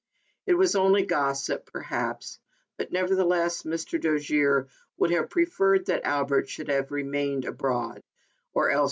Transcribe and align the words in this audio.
It 0.47 0.55
was 0.55 0.75
only 0.75 1.05
gossip, 1.05 1.71
per 1.71 1.79
haps, 1.81 2.39
but, 2.75 2.91
nevertheless, 2.91 3.61
Mr. 3.61 4.01
Dojere 4.01 4.67
would 4.97 5.11
have 5.11 5.29
pre 5.29 5.45
ferred 5.45 5.85
that 5.85 6.05
Albert 6.05 6.49
should 6.49 6.69
have 6.69 6.91
remained 6.91 7.45
abroad, 7.45 8.01
or 8.51 8.71
else 8.71 8.79